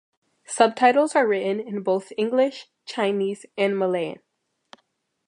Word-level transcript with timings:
Subtitles 0.47 1.15
are 1.15 1.27
written 1.27 1.59
in 1.59 1.83
both 1.83 2.11
English, 2.17 2.65
Chinese 2.87 3.45
and 3.55 3.77
Malay. 3.77 4.15